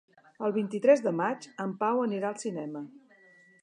[0.47, 2.87] El vint-i-tres de maig en Pau anirà al cinema.